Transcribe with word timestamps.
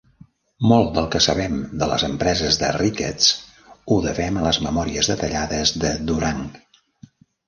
Molt 0.69 0.87
del 0.93 1.07
que 1.15 1.19
sabem 1.25 1.57
sobre 1.65 1.87
les 1.91 2.05
empreses 2.07 2.57
de 2.61 2.69
Ricketts 2.77 3.27
ho 3.75 3.97
devem 4.05 4.39
a 4.41 4.47
les 4.47 4.59
memòries 4.69 5.11
detallades 5.13 5.75
de 5.85 5.93
Durang. 6.09 6.41